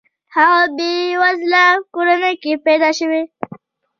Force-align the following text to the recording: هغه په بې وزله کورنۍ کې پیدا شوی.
هغه 0.35 0.61
په 0.67 0.71
بې 0.77 0.93
وزله 1.21 1.65
کورنۍ 1.93 2.35
کې 2.43 2.61
پیدا 2.65 2.89
شوی. 2.99 3.23